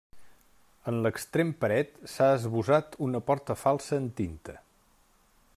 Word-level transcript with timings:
En 0.91 0.95
l'extrem 1.05 1.51
paret 1.65 2.01
s'ha 2.15 2.31
esbossat 2.39 2.99
una 3.09 3.25
porta 3.31 3.59
falsa 3.67 3.97
en 4.03 4.11
tinta. 4.23 4.61